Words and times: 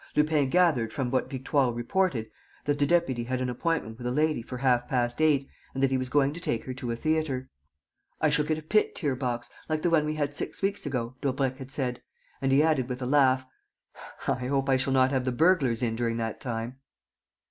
Lupin 0.15 0.49
gathered, 0.49 0.91
from 0.91 1.11
what 1.11 1.29
Victoire 1.29 1.71
reported, 1.71 2.31
that 2.65 2.79
the 2.79 2.87
deputy 2.87 3.25
had 3.25 3.39
an 3.39 3.51
appointment 3.51 3.99
with 3.99 4.07
a 4.07 4.11
lady 4.11 4.41
for 4.41 4.57
half 4.57 4.87
past 4.87 5.21
eight 5.21 5.47
and 5.75 5.83
that 5.83 5.91
he 5.91 5.97
was 5.99 6.09
going 6.09 6.33
to 6.33 6.39
take 6.39 6.63
her 6.63 6.73
to 6.73 6.89
a 6.89 6.95
theatre: 6.95 7.51
"I 8.19 8.29
shall 8.29 8.45
get 8.45 8.57
a 8.57 8.63
pit 8.63 8.95
tier 8.95 9.15
box, 9.15 9.51
like 9.69 9.83
the 9.83 9.91
one 9.91 10.05
we 10.07 10.15
had 10.15 10.33
six 10.33 10.59
weeks 10.63 10.87
ago," 10.87 11.17
Daubrecq 11.21 11.57
had 11.57 11.69
said. 11.69 12.01
And 12.41 12.51
he 12.51 12.63
added, 12.63 12.89
with 12.89 13.03
a 13.03 13.05
laugh, 13.05 13.45
"I 14.27 14.47
hope 14.47 14.65
that 14.65 14.71
I 14.71 14.77
shall 14.77 14.91
not 14.93 15.11
have 15.11 15.23
the 15.23 15.31
burglars 15.31 15.83
in 15.83 15.95
during 15.95 16.17
that 16.17 16.41
time." 16.41 16.79